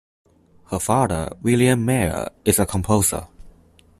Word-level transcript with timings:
Her 0.71 0.79
father, 0.79 1.29
William 1.43 1.85
Mayer, 1.85 2.29
is 2.43 2.57
a 2.57 2.65
composer. 2.65 3.27